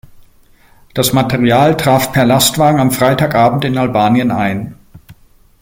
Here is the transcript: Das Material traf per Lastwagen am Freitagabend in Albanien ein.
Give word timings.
Das 0.95 1.13
Material 1.13 1.77
traf 1.77 2.11
per 2.11 2.25
Lastwagen 2.25 2.79
am 2.79 2.89
Freitagabend 2.89 3.65
in 3.65 3.77
Albanien 3.77 4.31
ein. 4.31 4.73